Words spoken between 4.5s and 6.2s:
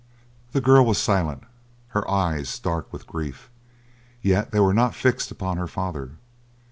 were not fixed upon her father.